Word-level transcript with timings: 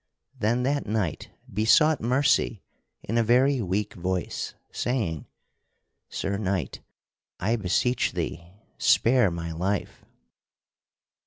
Then 0.39 0.63
that 0.63 0.87
knight 0.87 1.29
besought 1.53 2.01
mercy 2.01 2.63
in 3.03 3.19
a 3.19 3.23
very 3.23 3.61
weak 3.61 3.93
voice, 3.93 4.55
saying: 4.71 5.27
"Sir 6.09 6.37
Knight, 6.39 6.79
I 7.39 7.55
beseech 7.55 8.13
thee, 8.13 8.43
spare 8.79 9.29
my 9.29 9.51
life!" 9.51 10.03